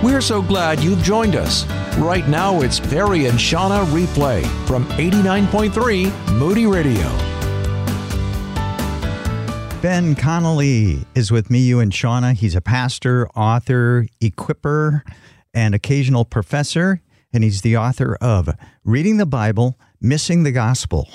[0.00, 1.66] We're so glad you've joined us.
[1.96, 7.08] Right now, it's Perry and Shauna Replay from 89.3 Moody Radio.
[9.82, 12.34] Ben Connelly is with me, you and Shauna.
[12.34, 15.02] He's a pastor, author, equiper,
[15.52, 17.00] and occasional professor,
[17.32, 18.50] and he's the author of
[18.84, 21.08] Reading the Bible, Missing the Gospel.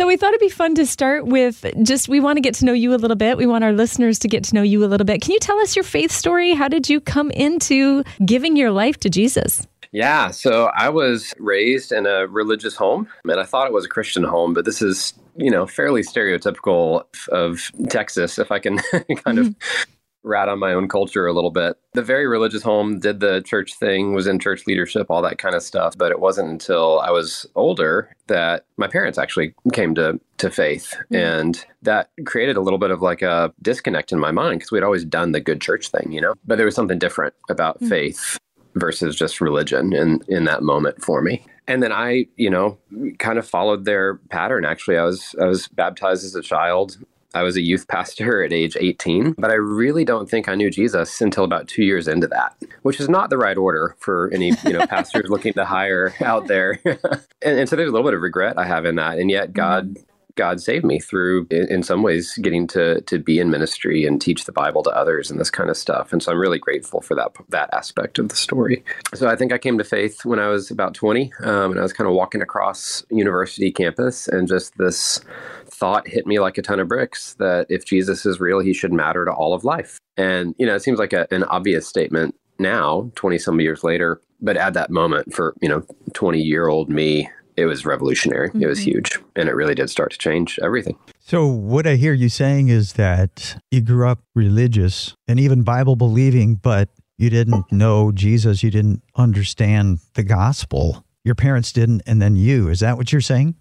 [0.00, 2.64] So we thought it'd be fun to start with just we want to get to
[2.64, 3.36] know you a little bit.
[3.36, 5.20] We want our listeners to get to know you a little bit.
[5.20, 6.54] Can you tell us your faith story?
[6.54, 9.66] How did you come into giving your life to Jesus?
[9.92, 13.90] Yeah, so I was raised in a religious home and I thought it was a
[13.90, 18.78] Christian home, but this is, you know, fairly stereotypical of Texas if I can
[19.22, 19.90] kind of mm-hmm.
[20.22, 21.76] Rat on my own culture a little bit.
[21.92, 25.54] The very religious home did the church thing, was in church leadership, all that kind
[25.54, 25.96] of stuff.
[25.96, 30.94] But it wasn't until I was older that my parents actually came to to faith,
[30.96, 31.16] mm-hmm.
[31.16, 34.82] and that created a little bit of like a disconnect in my mind because we'd
[34.82, 36.34] always done the good church thing, you know.
[36.46, 37.88] But there was something different about mm-hmm.
[37.88, 38.38] faith
[38.74, 42.78] versus just religion in in that moment for me and then I, you know,
[43.20, 44.64] kind of followed their pattern.
[44.64, 46.98] Actually, I was I was baptized as a child.
[47.34, 50.70] I was a youth pastor at age 18, but I really don't think I knew
[50.70, 54.52] Jesus until about two years into that, which is not the right order for any
[54.64, 56.80] you know pastors looking to hire out there.
[56.84, 59.52] and, and, so there's a little bit of regret I have in that, and yet
[59.52, 59.94] God.
[59.94, 60.02] Mm-hmm.
[60.40, 64.46] God saved me through, in some ways, getting to to be in ministry and teach
[64.46, 66.14] the Bible to others and this kind of stuff.
[66.14, 68.82] And so I'm really grateful for that that aspect of the story.
[69.14, 71.82] So I think I came to faith when I was about 20, um, and I
[71.82, 75.20] was kind of walking across university campus, and just this
[75.66, 78.94] thought hit me like a ton of bricks that if Jesus is real, he should
[78.94, 79.98] matter to all of life.
[80.16, 84.22] And, you know, it seems like a, an obvious statement now, 20 some years later.
[84.40, 87.28] But at that moment, for, you know, 20 year old me,
[87.60, 88.48] it was revolutionary.
[88.48, 88.62] Mm-hmm.
[88.62, 88.90] It was mm-hmm.
[88.92, 89.18] huge.
[89.36, 90.98] And it really did start to change everything.
[91.18, 95.94] So, what I hear you saying is that you grew up religious and even Bible
[95.94, 98.62] believing, but you didn't know Jesus.
[98.62, 101.04] You didn't understand the gospel.
[101.22, 102.68] Your parents didn't, and then you.
[102.68, 103.54] Is that what you're saying?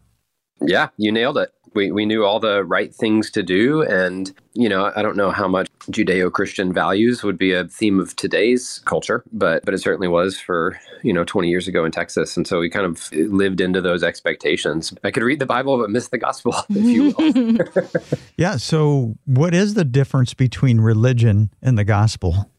[0.61, 3.81] Yeah, you nailed it we, we knew all the right things to do.
[3.81, 7.99] And, you know, I don't know how much Judeo Christian values would be a theme
[7.99, 11.91] of today's culture, but, but it certainly was for, you know, 20 years ago in
[11.91, 12.35] Texas.
[12.37, 14.93] And so we kind of lived into those expectations.
[15.03, 18.19] I could read the Bible, but miss the gospel, if you will.
[18.37, 18.57] yeah.
[18.57, 22.49] So, what is the difference between religion and the gospel?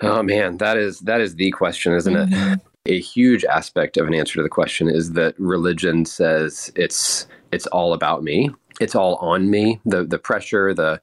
[0.00, 2.30] Oh man, that is that is the question, isn't it?
[2.30, 2.54] Mm-hmm.
[2.86, 7.66] A huge aspect of an answer to the question is that religion says it's it's
[7.68, 8.50] all about me.
[8.78, 9.80] It's all on me.
[9.86, 11.00] The the pressure, the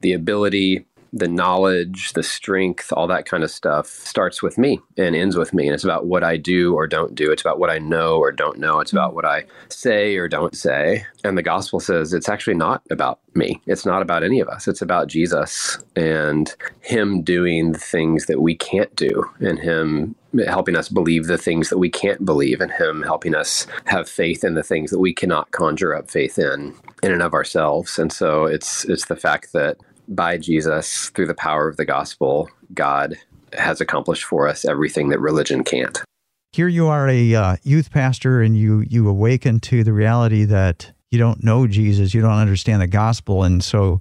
[0.00, 5.16] the ability, the knowledge, the strength, all that kind of stuff starts with me and
[5.16, 5.66] ends with me.
[5.66, 7.30] And it's about what I do or don't do.
[7.30, 8.80] It's about what I know or don't know.
[8.80, 11.06] It's about what I say or don't say.
[11.24, 13.60] And the gospel says it's actually not about me.
[13.66, 14.68] It's not about any of us.
[14.68, 20.14] It's about Jesus and Him doing things that we can't do and Him
[20.46, 24.44] helping us believe the things that we can't believe and him helping us have faith
[24.44, 28.12] in the things that we cannot conjure up faith in in and of ourselves and
[28.12, 33.16] so it's it's the fact that by Jesus through the power of the gospel God
[33.52, 36.02] has accomplished for us everything that religion can't.
[36.52, 40.92] Here you are a uh, youth pastor and you you awaken to the reality that
[41.10, 43.44] you don't know Jesus you don't understand the gospel.
[43.44, 44.00] And so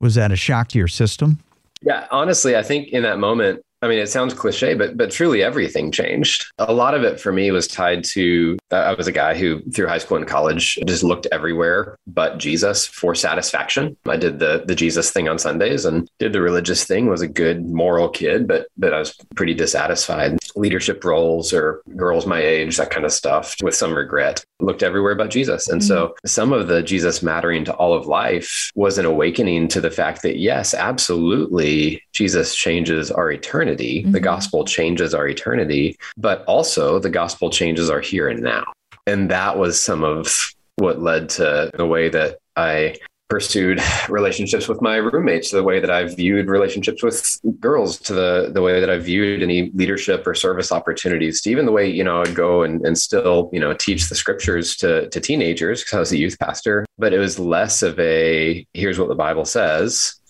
[0.00, 1.40] was that a shock to your system?
[1.82, 5.42] Yeah, honestly, I think in that moment, I mean, it sounds cliche, but but truly
[5.42, 6.46] everything changed.
[6.58, 9.88] A lot of it for me was tied to I was a guy who through
[9.88, 13.96] high school and college just looked everywhere but Jesus for satisfaction.
[14.08, 17.06] I did the the Jesus thing on Sundays and did the religious thing.
[17.06, 20.38] Was a good moral kid, but but I was pretty dissatisfied.
[20.56, 24.42] Leadership roles or girls my age, that kind of stuff, with some regret.
[24.58, 25.88] Looked everywhere but Jesus, and mm-hmm.
[25.88, 29.90] so some of the Jesus mattering to all of life was an awakening to the
[29.90, 34.02] fact that yes, absolutely, Jesus changes our eternity eternity.
[34.02, 34.12] Mm-hmm.
[34.12, 38.64] The gospel changes our eternity, but also the gospel changes our here and now.
[39.06, 42.96] And that was some of what led to the way that I
[43.28, 48.50] pursued relationships with my roommates, the way that I viewed relationships with girls, to the
[48.52, 52.04] the way that I viewed any leadership or service opportunities, to even the way you
[52.04, 55.94] know I'd go and, and still you know teach the scriptures to to teenagers because
[55.94, 56.86] I was a youth pastor.
[56.98, 60.20] But it was less of a here's what the Bible says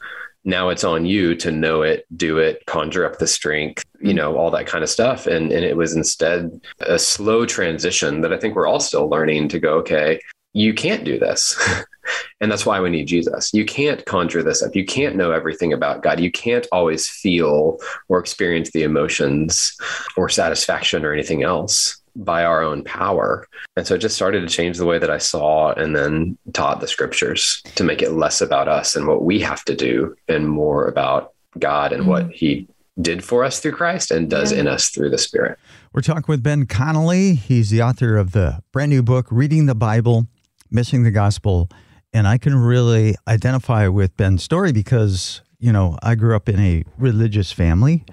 [0.46, 4.16] now it's on you to know it, do it, conjure up the strength, you mm.
[4.16, 5.26] know, all that kind of stuff.
[5.26, 9.48] And and it was instead a slow transition that I think we're all still learning
[9.48, 10.20] to go, okay,
[10.52, 11.58] you can't do this.
[12.40, 13.52] and that's why we need Jesus.
[13.52, 14.76] You can't conjure this up.
[14.76, 16.20] You can't know everything about God.
[16.20, 17.78] You can't always feel
[18.08, 19.76] or experience the emotions
[20.16, 23.46] or satisfaction or anything else by our own power.
[23.76, 26.80] And so it just started to change the way that I saw and then taught
[26.80, 30.48] the scriptures to make it less about us and what we have to do and
[30.48, 32.10] more about God and mm-hmm.
[32.10, 32.66] what he
[33.00, 34.60] did for us through Christ and does Yeah.
[34.60, 35.58] in us through the Spirit.
[35.92, 37.34] We're talking with Ben Connelly.
[37.34, 40.26] He's the author of the brand new book, Reading the Bible,
[40.70, 41.68] Missing the Gospel.
[42.12, 46.58] And I can really identify with Ben's story because, you know, I grew up in
[46.58, 48.04] a religious family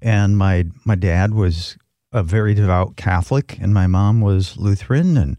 [0.00, 1.76] and my my dad was
[2.14, 5.36] a very devout Catholic and my mom was Lutheran and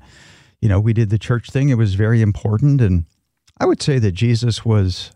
[0.61, 1.69] you know, we did the church thing.
[1.69, 3.05] It was very important and
[3.59, 5.11] I would say that Jesus was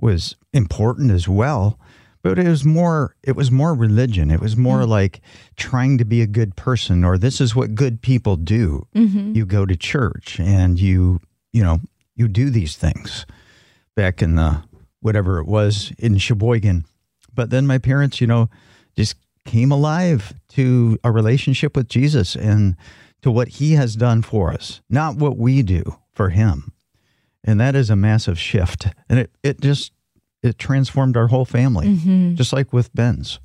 [0.00, 1.78] was important as well,
[2.22, 4.30] but it was more it was more religion.
[4.30, 4.88] It was more mm.
[4.88, 5.20] like
[5.56, 8.86] trying to be a good person or this is what good people do.
[8.94, 9.34] Mm-hmm.
[9.34, 11.20] You go to church and you,
[11.52, 11.80] you know,
[12.16, 13.26] you do these things
[13.94, 14.62] back in the
[15.00, 16.86] whatever it was in Sheboygan.
[17.34, 18.48] But then my parents, you know,
[18.96, 22.76] just came alive to a relationship with Jesus and
[23.22, 26.72] to what he has done for us, not what we do for him.
[27.44, 28.88] And that is a massive shift.
[29.08, 29.92] And it, it just
[30.42, 32.34] it transformed our whole family, mm-hmm.
[32.34, 33.40] just like with Ben's.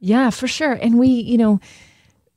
[0.00, 0.74] Yeah, for sure.
[0.74, 1.60] And we, you know,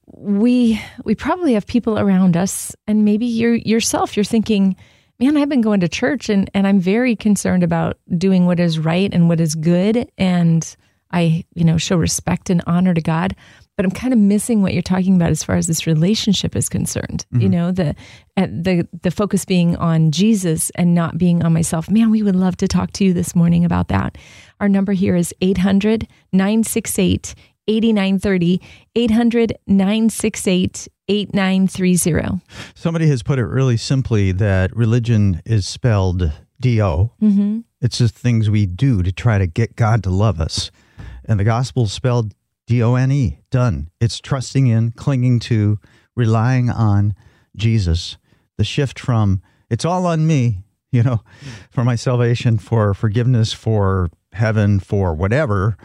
[0.08, 4.76] we we probably have people around us and maybe you yourself you're thinking,
[5.20, 8.80] "Man, I've been going to church and and I'm very concerned about doing what is
[8.80, 10.76] right and what is good and
[11.14, 13.36] I, you know, show respect and honor to God."
[13.78, 16.70] But I'm kind of missing what you're talking about as far as this relationship is
[16.70, 17.26] concerned.
[17.32, 17.96] You know, the
[18.36, 21.90] the the focus being on Jesus and not being on myself.
[21.90, 24.18] Man, we would love to talk to you this morning about that.
[24.60, 27.34] Our number here is 800 968
[27.68, 28.62] 8930,
[28.96, 32.42] 800 968 8930.
[32.76, 37.12] Somebody has put it really simply that religion is spelled D O.
[37.22, 37.62] Mm-hmm.
[37.82, 40.72] It's just things we do to try to get God to love us.
[41.32, 42.36] And the gospel spelled
[42.68, 43.90] D O N E, done.
[44.02, 45.80] It's trusting in, clinging to,
[46.14, 47.16] relying on
[47.56, 48.18] Jesus.
[48.58, 51.22] The shift from it's all on me, you know,
[51.70, 55.78] for my salvation, for forgiveness, for heaven, for whatever,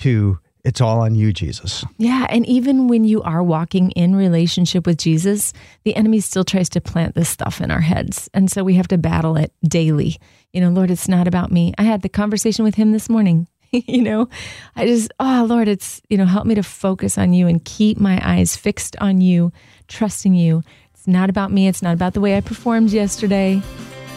[0.00, 1.82] to it's all on you, Jesus.
[1.96, 2.26] Yeah.
[2.28, 5.54] And even when you are walking in relationship with Jesus,
[5.84, 8.28] the enemy still tries to plant this stuff in our heads.
[8.34, 10.18] And so we have to battle it daily.
[10.52, 11.72] You know, Lord, it's not about me.
[11.78, 13.46] I had the conversation with him this morning.
[13.86, 14.28] you know,
[14.76, 17.98] I just, oh, Lord, it's, you know, help me to focus on you and keep
[17.98, 19.52] my eyes fixed on you,
[19.88, 20.62] trusting you.
[20.92, 21.68] It's not about me.
[21.68, 23.60] It's not about the way I performed yesterday.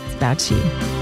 [0.05, 0.97] It's about you.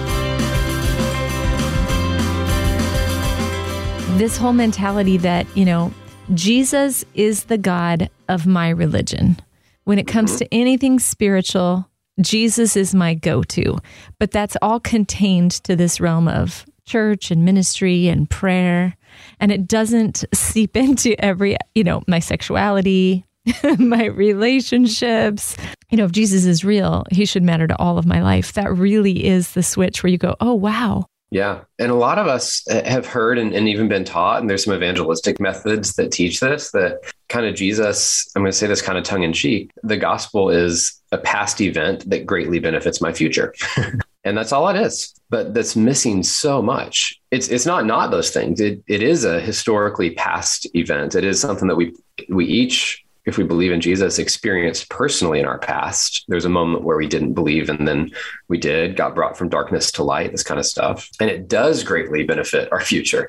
[4.17, 5.93] this whole mentality that, you know,
[6.33, 9.37] Jesus is the God of my religion.
[9.83, 10.37] When it comes mm-hmm.
[10.37, 11.89] to anything spiritual,
[12.21, 13.77] Jesus is my go to.
[14.17, 18.95] But that's all contained to this realm of church and ministry and prayer.
[19.39, 23.25] And it doesn't seep into every, you know, my sexuality,
[23.77, 25.55] my relationships.
[25.89, 28.53] You know, if Jesus is real, he should matter to all of my life.
[28.53, 31.61] That really is the switch where you go, oh, wow, Yeah.
[31.79, 34.63] And a lot of us eh, have heard and, and even been taught, and there's
[34.63, 36.99] some evangelistic methods that teach this that
[37.29, 40.49] kind of Jesus, I'm going to say this kind of tongue in cheek, the gospel
[40.49, 43.53] is a past event that greatly benefits my future.
[44.25, 45.13] and that's all it is.
[45.29, 47.19] But that's missing so much.
[47.31, 48.59] It's it's not not those things.
[48.59, 51.15] It it is a historically past event.
[51.15, 51.93] It is something that we
[52.29, 56.25] we each if we believe in Jesus, experienced personally in our past.
[56.27, 58.11] There's a moment where we didn't believe and then
[58.47, 61.09] we did, got brought from darkness to light, this kind of stuff.
[61.19, 63.27] And it does greatly benefit our future.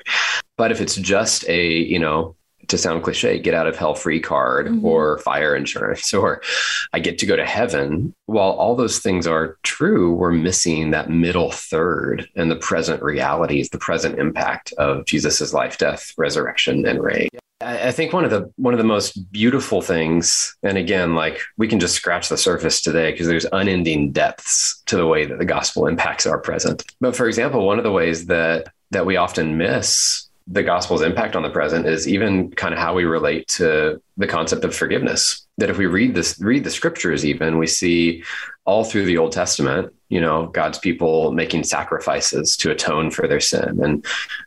[0.55, 2.35] But if it's just a, you know,
[2.67, 4.85] to sound cliche, get out of hell free card mm-hmm.
[4.85, 6.41] or fire insurance, or
[6.93, 8.13] I get to go to heaven.
[8.25, 13.69] While all those things are true, we're missing that middle third and the present realities,
[13.69, 17.29] the present impact of Jesus's life, death, resurrection, and reign.
[17.61, 21.39] I I think one of the one of the most beautiful things, and again, like
[21.57, 25.39] we can just scratch the surface today because there's unending depths to the way that
[25.39, 26.83] the gospel impacts our present.
[27.01, 31.35] But for example, one of the ways that that we often miss the gospel's impact
[31.35, 35.45] on the present is even kind of how we relate to the concept of forgiveness.
[35.57, 38.23] That if we read this, read the scriptures, even we see
[38.65, 43.39] all through the Old Testament, you know, God's people making sacrifices to atone for their
[43.39, 44.05] sin, and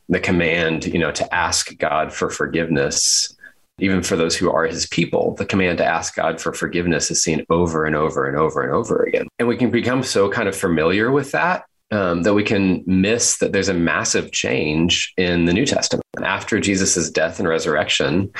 [0.09, 3.37] the command, you know, to ask God for forgiveness.
[3.79, 7.23] Even for those who are his people, the command to ask God for forgiveness is
[7.23, 9.27] seen over and over and over and over again.
[9.39, 13.39] And we can become so kind of familiar with that um, that we can miss
[13.39, 16.05] that there's a massive change in the New Testament.
[16.23, 18.33] After Jesus' death and resurrection,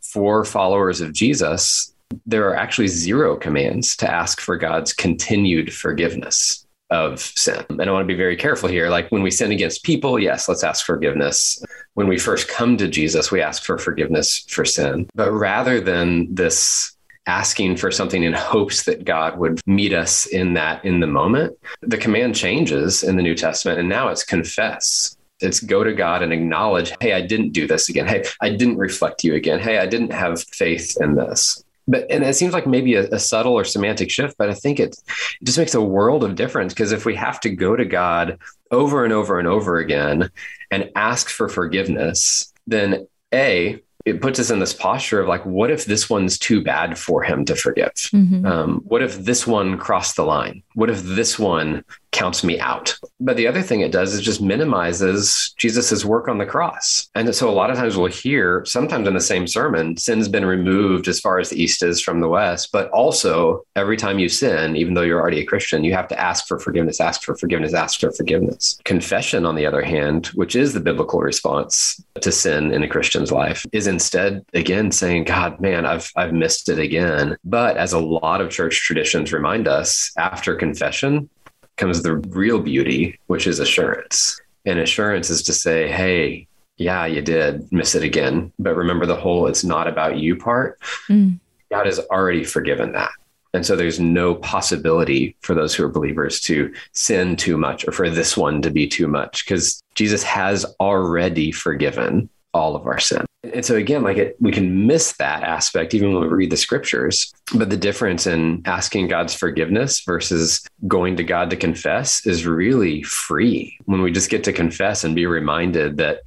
[0.00, 1.92] for followers of Jesus,
[2.24, 7.64] there are actually zero commands to ask for God's continued forgiveness of sin.
[7.68, 8.88] And I want to be very careful here.
[8.88, 11.62] Like when we sin against people, yes, let's ask forgiveness.
[11.94, 15.08] When we first come to Jesus, we ask for forgiveness for sin.
[15.14, 16.95] But rather than this
[17.26, 21.58] asking for something in hopes that God would meet us in that in the moment,
[21.82, 25.16] the command changes in the New Testament and now it's confess.
[25.40, 28.06] It's go to God and acknowledge, hey, I didn't do this again.
[28.06, 29.58] Hey, I didn't reflect you again.
[29.58, 31.62] Hey, I didn't have faith in this.
[31.88, 34.80] But and it seems like maybe a, a subtle or semantic shift, but I think
[34.80, 34.96] it,
[35.40, 38.38] it just makes a world of difference because if we have to go to God
[38.70, 40.30] over and over and over again
[40.70, 45.68] and ask for forgiveness, then A, it puts us in this posture of like, what
[45.68, 47.92] if this one's too bad for him to forgive?
[47.92, 48.46] Mm-hmm.
[48.46, 50.62] Um, what if this one crossed the line?
[50.74, 52.96] What if this one counts me out?
[53.20, 57.08] But the other thing it does is just minimizes Jesus's work on the cross.
[57.14, 60.44] And so a lot of times we'll hear, sometimes in the same sermon, sin's been
[60.44, 62.72] removed as far as the east is from the west.
[62.72, 66.20] But also, every time you sin, even though you're already a Christian, you have to
[66.20, 68.78] ask for forgiveness, ask for forgiveness, ask for forgiveness.
[68.84, 73.32] Confession, on the other hand, which is the biblical response to sin in a Christian's
[73.32, 77.36] life, is instead again saying, God, man, I've I've missed it again.
[77.44, 81.28] But as a lot of church traditions remind us, after confession
[81.76, 84.40] comes the real beauty, which is assurance.
[84.64, 88.52] And assurance is to say, hey, yeah, you did miss it again.
[88.58, 90.78] But remember the whole it's not about you part.
[91.08, 91.38] Mm.
[91.70, 93.10] God has already forgiven that.
[93.54, 97.92] And so there's no possibility for those who are believers to sin too much or
[97.92, 102.98] for this one to be too much because Jesus has already forgiven all of our
[102.98, 103.24] sin.
[103.54, 106.56] And so again, like it, we can miss that aspect even when we read the
[106.56, 107.32] scriptures.
[107.54, 113.02] But the difference in asking God's forgiveness versus going to God to confess is really
[113.02, 113.78] free.
[113.84, 116.20] When we just get to confess and be reminded that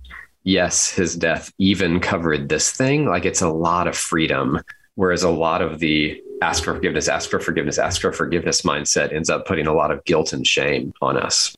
[0.44, 4.60] yes, his death even covered this thing, like it's a lot of freedom.
[4.96, 9.14] Whereas a lot of the ask for forgiveness, ask for forgiveness, ask for forgiveness mindset
[9.14, 11.56] ends up putting a lot of guilt and shame on us.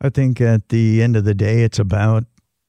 [0.00, 2.24] I think at the end of the day, it's about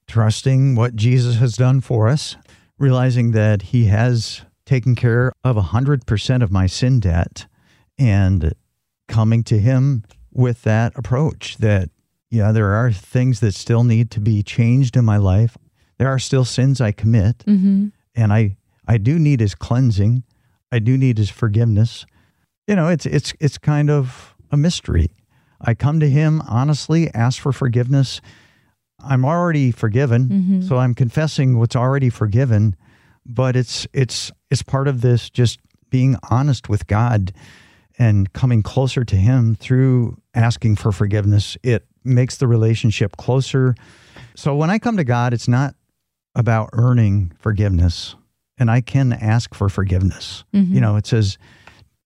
[0.08, 2.36] trusting what Jesus has done for us,
[2.78, 7.46] realizing that He has taken care of 100% of my sin debt,
[7.98, 8.54] and
[9.08, 11.90] coming to Him with that approach that,
[12.30, 15.58] yeah, there are things that still need to be changed in my life.
[15.98, 17.88] There are still sins I commit, mm-hmm.
[18.16, 18.58] and I,
[18.88, 20.24] I do need His cleansing.
[20.72, 22.06] I do need His forgiveness.
[22.68, 25.12] You know, it's it's it's kind of a mystery.
[25.62, 28.20] I come to Him honestly, ask for forgiveness,
[29.00, 30.62] I'm already forgiven, mm-hmm.
[30.62, 32.76] so I'm confessing what's already forgiven.
[33.26, 35.60] But it's it's it's part of this just
[35.90, 37.34] being honest with God
[37.98, 41.58] and coming closer to Him through asking for forgiveness.
[41.64, 43.76] It makes the relationship closer.
[44.36, 45.76] So when I come to God, it's not
[46.36, 48.16] about earning forgiveness,
[48.58, 50.44] and I can ask for forgiveness.
[50.54, 50.76] Mm-hmm.
[50.76, 51.38] You know, it says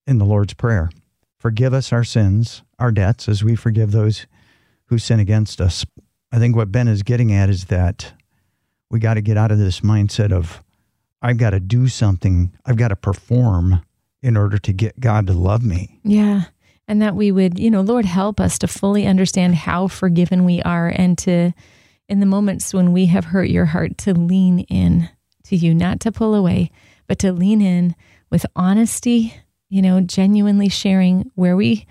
[0.06, 0.90] in the Lord's Prayer,
[1.38, 4.26] "Forgive us our sins, our debts, as we forgive those
[4.86, 5.84] who sin against us."
[6.32, 8.12] I think what Ben is getting at is that
[8.90, 10.62] we got to get out of this mindset of,
[11.22, 13.82] I've got to do something, I've got to perform
[14.22, 16.00] in order to get God to love me.
[16.04, 16.44] Yeah.
[16.86, 20.60] And that we would, you know, Lord, help us to fully understand how forgiven we
[20.62, 21.52] are and to,
[22.08, 25.08] in the moments when we have hurt your heart, to lean in
[25.44, 26.70] to you, not to pull away,
[27.06, 27.94] but to lean in
[28.30, 29.34] with honesty,
[29.68, 31.86] you know, genuinely sharing where we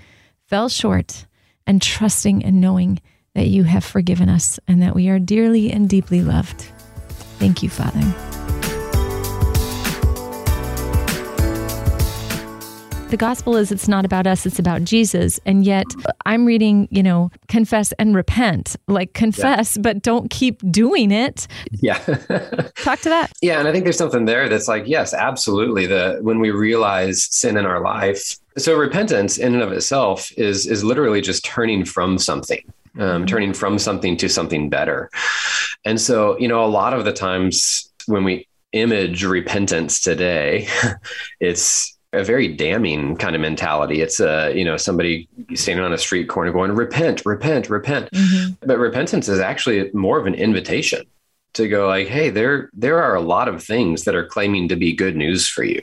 [0.48, 1.25] fell short
[1.65, 3.00] and trusting and knowing
[3.34, 6.62] that you have forgiven us and that we are dearly and deeply loved.
[7.40, 8.02] Thank you, Father.
[13.10, 15.40] the gospel is it's not about us, it's about Jesus.
[15.46, 15.86] And yet
[16.26, 18.76] I'm reading, you know, confess and repent.
[18.88, 19.82] Like confess, yeah.
[19.82, 21.48] but don't keep doing it.
[21.72, 21.98] Yeah.
[22.78, 23.32] Talk to that.
[23.42, 23.60] Yeah.
[23.60, 25.88] And I think there's something there that's like, yes, absolutely.
[25.88, 28.38] The when we realize sin in our life.
[28.58, 32.62] So repentance in and of itself is is literally just turning from something
[32.98, 33.25] um, mm-hmm.
[33.25, 35.10] turning from something to something better.
[35.86, 40.67] And so, you know, a lot of the times when we image repentance today,
[41.39, 44.01] it's a very damning kind of mentality.
[44.01, 48.10] It's a, you know, somebody standing on a street corner going, repent, repent, repent.
[48.12, 48.65] Mm-hmm.
[48.65, 51.05] But repentance is actually more of an invitation
[51.53, 54.75] to go like, hey, there there are a lot of things that are claiming to
[54.75, 55.81] be good news for you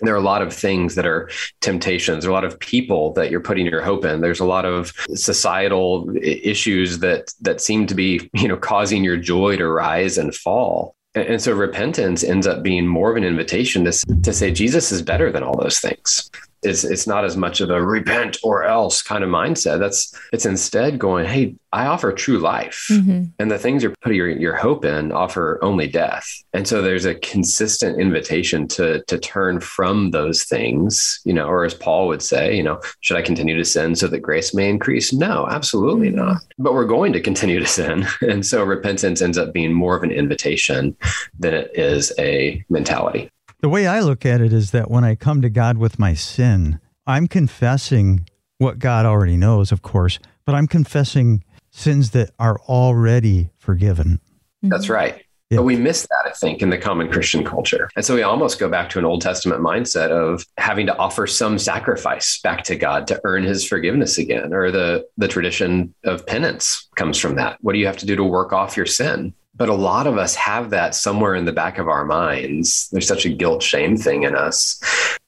[0.00, 2.24] there are a lot of things that are temptations.
[2.24, 4.20] There are a lot of people that you're putting your hope in.
[4.20, 9.16] There's a lot of societal issues that that seem to be, you know, causing your
[9.16, 10.94] joy to rise and fall.
[11.14, 15.00] And so repentance ends up being more of an invitation to, to say Jesus is
[15.00, 16.30] better than all those things
[16.66, 19.78] it's it's not as much of a repent or else kind of mindset.
[19.78, 23.24] That's it's instead going, hey, I offer true life, mm-hmm.
[23.38, 26.26] and the things you're putting your, your hope in offer only death.
[26.52, 31.64] And so there's a consistent invitation to to turn from those things, you know, or
[31.64, 34.68] as Paul would say, you know, should I continue to sin so that grace may
[34.68, 35.12] increase?
[35.12, 36.16] No, absolutely mm-hmm.
[36.16, 36.38] not.
[36.58, 40.02] But we're going to continue to sin, and so repentance ends up being more of
[40.02, 40.96] an invitation
[41.38, 43.30] than it is a mentality.
[43.60, 46.14] The way I look at it is that when I come to God with my
[46.14, 52.58] sin, I'm confessing what God already knows, of course, but I'm confessing sins that are
[52.68, 54.20] already forgiven.
[54.62, 55.22] That's right.
[55.50, 55.58] Yeah.
[55.58, 57.88] But we miss that, I think, in the common Christian culture.
[57.94, 61.26] And so we almost go back to an Old Testament mindset of having to offer
[61.26, 64.52] some sacrifice back to God to earn his forgiveness again.
[64.52, 67.58] Or the, the tradition of penance comes from that.
[67.60, 69.34] What do you have to do to work off your sin?
[69.56, 72.88] But a lot of us have that somewhere in the back of our minds.
[72.92, 74.80] There's such a guilt shame thing in us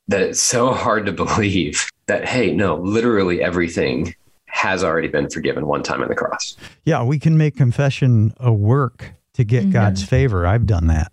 [0.09, 4.15] that it's so hard to believe that, hey, no, literally everything
[4.47, 6.57] has already been forgiven one time on the cross.
[6.85, 9.73] Yeah, we can make confession a work to get Mhm.
[9.73, 10.47] God's favor.
[10.47, 11.13] I've done that.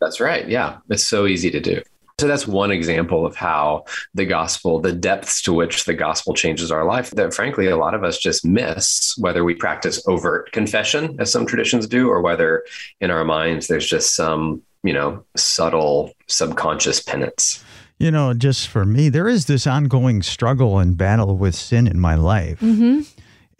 [0.00, 0.48] That's right.
[0.48, 0.78] Yeah.
[0.88, 1.82] It's so easy to do.
[2.18, 6.72] So that's one example of how the gospel, the depths to which the gospel changes
[6.72, 11.14] our life, that frankly, a lot of us just miss, whether we practice overt confession,
[11.20, 12.64] as some traditions do, or whether
[13.02, 17.62] in our minds there's just some, you know, subtle subconscious penance.
[17.98, 22.00] You know, just for me, there is this ongoing struggle and battle with sin in
[22.00, 22.60] my life.
[22.60, 23.00] Mm-hmm.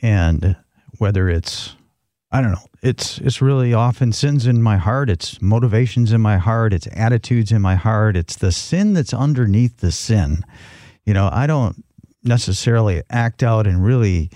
[0.01, 0.57] And
[0.97, 1.76] whether it's
[2.37, 6.37] I don't know, it's it's really often sins in my heart, it's motivations in my
[6.37, 10.45] heart, it's attitudes in my heart, it's the sin that's underneath the sin.
[11.07, 11.83] You know, I don't
[12.23, 14.29] necessarily act out in really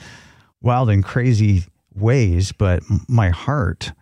[0.62, 1.64] wild and crazy
[1.94, 3.92] ways, but my heart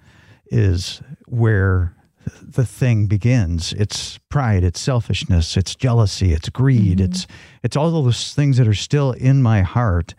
[0.46, 1.96] is where
[2.40, 3.72] the thing begins.
[3.72, 7.10] It's pride, it's selfishness, it's jealousy, it's greed, mm-hmm.
[7.10, 7.26] it's
[7.64, 10.14] it's all those things that are still in my heart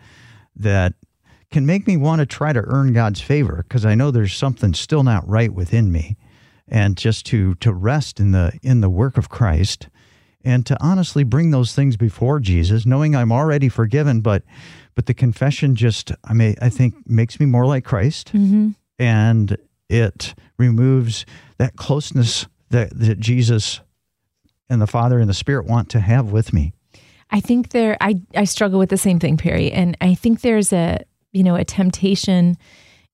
[0.58, 0.96] that
[1.52, 4.74] can make me want to try to earn God's favor because I know there's something
[4.74, 6.18] still not right within me.
[6.68, 9.90] And just to to rest in the in the work of Christ
[10.46, 14.44] and to honestly bring those things before Jesus, knowing I'm already forgiven, but
[14.94, 18.70] but the confession just I may I think makes me more like Christ Mm-hmm.
[19.00, 19.58] and
[19.90, 21.26] it removes
[21.58, 23.80] that closeness that, that Jesus
[24.70, 26.74] and the Father and the Spirit want to have with me.
[27.32, 30.72] I think there I I struggle with the same thing, Perry, and I think there's
[30.72, 31.00] a
[31.32, 32.58] you know a temptation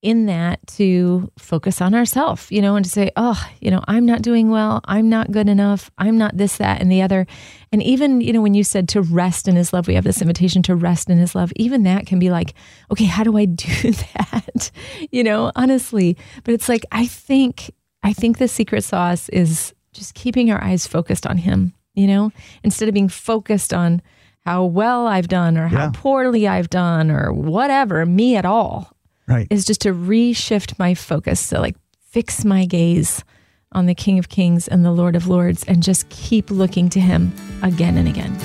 [0.05, 4.05] in that to focus on ourselves, you know, and to say, oh, you know, I'm
[4.05, 7.25] not doing well, I'm not good enough, I'm not this, that, and the other.
[7.71, 10.21] And even, you know, when you said to rest in his love, we have this
[10.21, 11.51] invitation to rest in his love.
[11.55, 12.53] Even that can be like,
[12.91, 14.69] okay, how do I do that?
[15.11, 16.15] you know, honestly.
[16.43, 17.73] But it's like, I think,
[18.03, 22.31] I think the secret sauce is just keeping our eyes focused on him, you know,
[22.63, 24.03] instead of being focused on
[24.45, 25.91] how well I've done or how Yeah.
[25.93, 28.91] poorly I've done or whatever, me at all
[29.27, 29.47] Right.
[29.49, 31.75] is just to reshift my focus to like
[32.11, 33.23] fix my gaze
[33.71, 36.99] on the King of Kings and the Lord of Lords and just keep looking to
[36.99, 38.37] him again and again.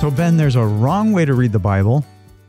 [0.00, 2.04] So, Ben, there's a wrong way to read the Bible,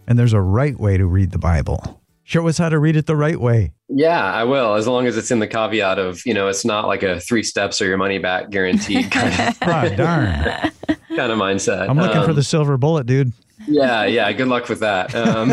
[0.08, 1.98] and there's a right way to read the Bible.
[2.30, 3.72] Show us how to read it the right way.
[3.88, 6.86] Yeah, I will, as long as it's in the caveat of, you know, it's not
[6.86, 10.72] like a three steps or your money back guaranteed kind of, Ah, darn.
[11.15, 11.89] kind of mindset.
[11.89, 13.34] I'm looking for Um, the silver bullet, dude.
[13.68, 14.32] Yeah, yeah.
[14.32, 15.15] Good luck with that.
[15.15, 15.50] Um,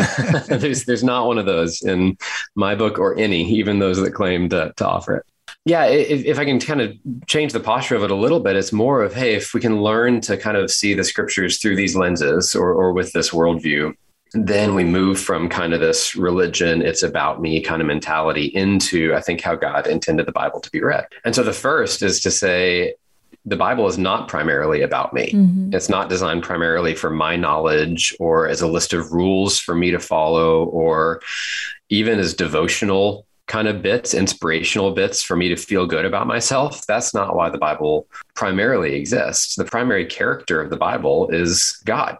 [0.59, 2.15] there's there's not one of those in
[2.53, 5.23] my book or any, even those that claim to, to offer it.
[5.65, 6.93] Yeah, if, if I can kind of
[7.25, 9.81] change the posture of it a little bit, it's more of hey, if we can
[9.81, 13.93] learn to kind of see the scriptures through these lenses or or with this worldview,
[14.33, 19.13] then we move from kind of this religion, it's about me kind of mentality into
[19.15, 21.07] I think how God intended the Bible to be read.
[21.25, 22.95] And so the first is to say
[23.45, 25.31] the Bible is not primarily about me.
[25.31, 25.73] Mhm.
[25.73, 29.91] It's not designed primarily for my knowledge or as a list of rules for me
[29.91, 31.21] to follow or
[31.89, 36.85] even as devotional kind of bits, inspirational bits for me to feel good about myself.
[36.85, 39.55] That's not why the Bible primarily exists.
[39.55, 42.17] The primary character of the Bible is God.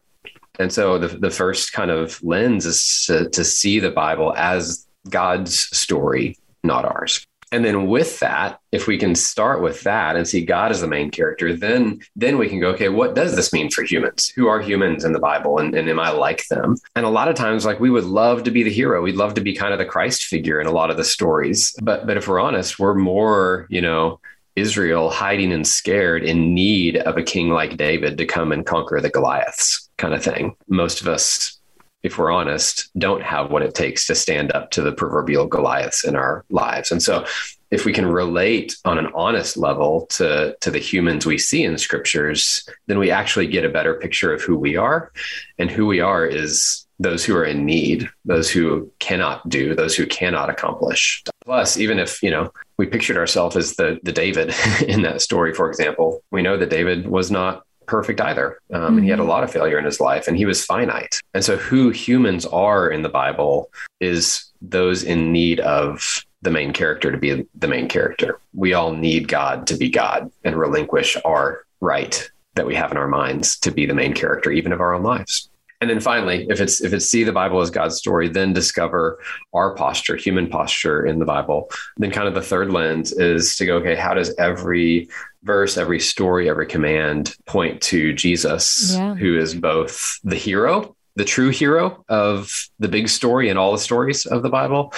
[0.59, 4.87] And so the, the first kind of lens is to, to see the Bible as
[5.09, 7.25] God's story, not ours.
[7.51, 10.87] And then with that, if we can start with that and see God as the
[10.87, 14.27] main character, then then we can go, okay, what does this mean for humans?
[14.35, 15.57] Who are humans in the Bible?
[15.59, 16.75] And, and am I like them?
[16.95, 19.01] And a lot of times, like we would love to be the hero.
[19.01, 21.73] We'd love to be kind of the Christ figure in a lot of the stories.
[21.81, 24.19] But but if we're honest, we're more, you know,
[24.57, 28.99] Israel hiding and scared in need of a king like David to come and conquer
[28.99, 30.55] the Goliaths kind of thing.
[30.67, 31.59] Most of us,
[32.03, 36.03] if we're honest, don't have what it takes to stand up to the proverbial Goliaths
[36.03, 36.91] in our lives.
[36.91, 37.25] And so
[37.69, 41.77] if we can relate on an honest level to, to the humans we see in
[41.77, 45.11] scriptures, then we actually get a better picture of who we are.
[45.57, 49.95] And who we are is those who are in need, those who cannot do, those
[49.95, 51.23] who cannot accomplish.
[51.45, 54.53] Plus, even if, you know, we pictured ourselves as the the David
[54.87, 58.59] in that story, for example, we know that David was not perfect either.
[58.71, 61.19] Um, and he had a lot of failure in his life and he was finite.
[61.33, 66.71] And so who humans are in the Bible is those in need of the main
[66.73, 68.39] character to be the main character.
[68.53, 72.97] We all need God to be God and relinquish our right that we have in
[72.97, 75.49] our minds to be the main character, even of our own lives.
[75.79, 79.19] And then finally, if it's if it's see the Bible as God's story, then discover
[79.53, 81.69] our posture, human posture in the Bible.
[81.97, 85.07] Then kind of the third lens is to go, okay, how does every
[85.47, 89.15] verse, every story, every command point to Jesus, yeah.
[89.15, 93.79] who is both the hero the true hero of the big story and all the
[93.79, 94.93] stories of the Bible,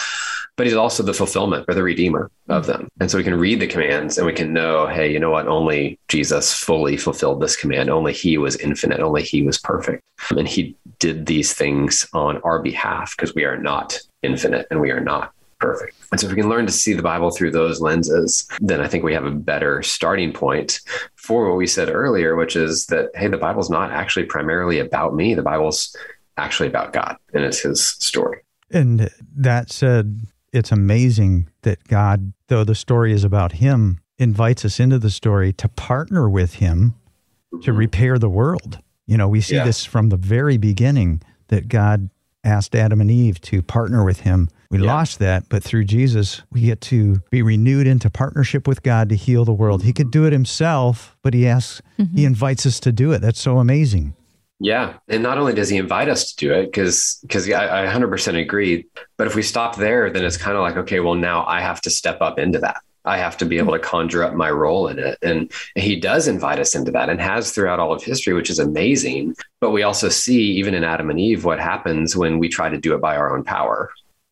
[0.57, 2.89] but he's also the fulfillment or the redeemer of them.
[2.99, 5.47] And so we can read the commands and we can know, hey, you know what?
[5.47, 7.89] Only Jesus fully fulfilled this command.
[7.89, 8.99] Only he was infinite.
[8.99, 10.03] Only he was perfect.
[10.31, 14.91] And he did these things on our behalf because we are not infinite and we
[14.91, 15.95] are not perfect.
[16.11, 18.87] And so if we can learn to see the Bible through those lenses, then I
[18.87, 20.79] think we have a better starting point
[21.15, 25.15] for what we said earlier, which is that, hey, the Bible's not actually primarily about
[25.15, 25.33] me.
[25.33, 25.95] The Bible's
[26.37, 28.39] actually about God and it's his story.
[28.71, 30.21] And that said,
[30.53, 35.53] it's amazing that God, though the story is about him, invites us into the story
[35.53, 36.95] to partner with him
[37.51, 37.77] to mm-hmm.
[37.77, 38.79] repair the world.
[39.05, 39.63] You know, we see yeah.
[39.63, 42.09] this from the very beginning that God
[42.43, 44.49] asked Adam and Eve to partner with him.
[44.71, 44.93] We yeah.
[44.93, 49.15] lost that, but through Jesus, we get to be renewed into partnership with God to
[49.15, 49.83] heal the world.
[49.83, 52.15] He could do it himself, but he asks, mm-hmm.
[52.15, 53.19] he invites us to do it.
[53.19, 54.13] That's so amazing.
[54.59, 57.87] Yeah, and not only does he invite us to do it, because because I, I
[57.87, 58.85] 100% agree.
[59.17, 61.81] But if we stop there, then it's kind of like, okay, well now I have
[61.81, 62.81] to step up into that.
[63.05, 65.17] I have to be able to conjure up my role in it.
[65.23, 68.59] And he does invite us into that and has throughout all of history, which is
[68.59, 69.35] amazing.
[69.61, 72.77] But we also see, even in Adam and Eve, what happens when we try to
[72.77, 73.89] do it by our own power.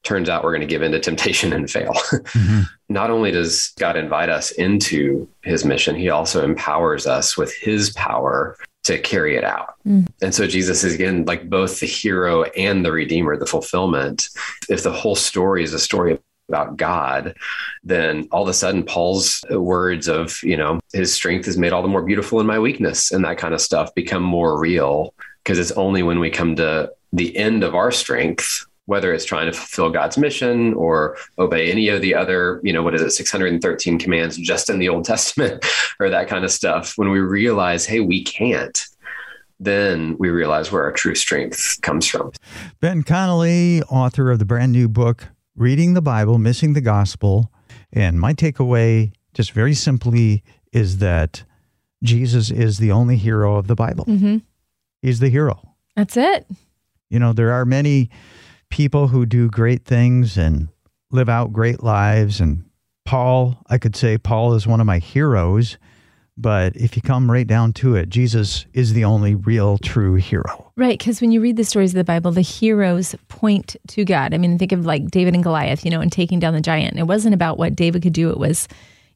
[0.08, 1.92] Turns out we're going to give in to temptation and fail.
[2.38, 2.62] Mm-hmm.
[2.90, 7.90] Not only does God invite us into his mission, he also empowers us with his
[7.92, 9.76] power to carry it out.
[9.86, 10.08] Mm.
[10.22, 14.30] And so Jesus is again like both the hero and the redeemer, the fulfillment.
[14.70, 16.18] If the whole story is a story
[16.48, 17.36] about God,
[17.84, 21.82] then all of a sudden Paul's words of, you know, his strength is made all
[21.82, 25.60] the more beautiful in my weakness and that kind of stuff become more real because
[25.60, 29.52] it's only when we come to the end of our strength whether it's trying to
[29.52, 34.00] fulfill God's mission or obey any of the other, you know, what is it, 613
[34.00, 35.64] commands just in the Old Testament
[36.00, 38.86] or that kind of stuff, when we realize, hey, we can't,
[39.60, 42.32] then we realize where our true strength comes from.
[42.80, 47.52] Ben Connelly, author of the brand new book, reading the Bible, missing the gospel.
[47.92, 51.44] And my takeaway, just very simply, is that
[52.04, 54.06] Jesus is the only hero of the Bible.
[54.06, 54.38] Mm-hmm.
[55.02, 55.76] He's the hero.
[55.98, 56.48] That's it.
[57.10, 58.10] You know, there are many
[58.70, 60.70] people who do great things and
[61.12, 62.40] live out great lives.
[62.40, 62.66] And
[63.06, 65.78] Paul, I could say Paul is one of my heroes
[66.38, 70.72] but if you come right down to it, Jesus is the only real true hero.
[70.78, 70.98] Right.
[70.98, 74.36] Because when you read the stories of the Bible, the heroes point to God.
[74.36, 77.00] I mean, think of like David and Goliath, you know, and taking down the giant.
[77.00, 78.68] It wasn't about what David could do, it was,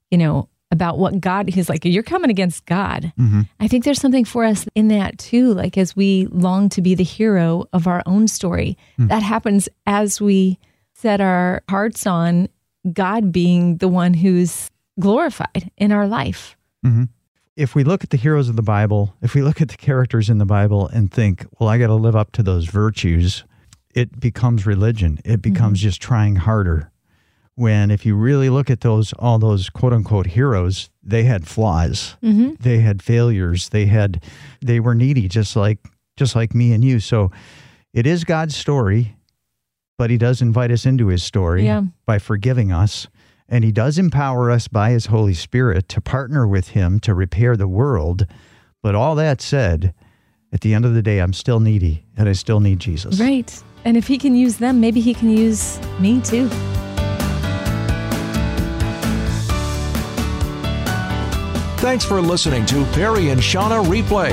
[0.09, 3.11] you know, about what God, he's like, you're coming against God.
[3.19, 3.41] Mm-hmm.
[3.59, 5.53] I think there's something for us in that too.
[5.53, 9.07] Like as we long to be the hero of our own story, mm-hmm.
[9.07, 10.57] that happens as we
[10.93, 12.47] set our hearts on
[12.91, 16.57] God being the one who's glorified in our life.
[16.85, 17.03] Mm-hmm.
[17.57, 20.29] If we look at the heroes of the Bible, if we look at the characters
[20.29, 23.43] in the Bible and think, well, I got to live up to those virtues,
[23.93, 25.19] it becomes religion.
[25.25, 25.87] It becomes mm-hmm.
[25.87, 26.90] just trying harder.
[27.55, 32.15] When if you really look at those, all those quote unquote heroes, they had flaws,
[32.23, 32.53] mm-hmm.
[32.59, 34.23] they had failures, they had,
[34.61, 35.79] they were needy, just like,
[36.15, 36.99] just like me and you.
[36.99, 37.31] So
[37.93, 39.15] it is God's story,
[39.97, 41.83] but He does invite us into His story yeah.
[42.05, 43.07] by forgiving us.
[43.51, 47.57] And he does empower us by his Holy Spirit to partner with him to repair
[47.57, 48.25] the world.
[48.81, 49.93] But all that said,
[50.53, 53.19] at the end of the day, I'm still needy and I still need Jesus.
[53.19, 53.61] Right.
[53.83, 56.49] And if he can use them, maybe he can use me too.
[61.81, 64.29] Thanks for listening to Perry and Shauna Replay.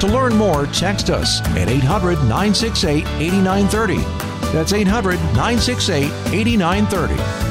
[0.00, 3.98] To learn more, text us at 800 968 8930.
[4.52, 7.49] That's 800 968 8930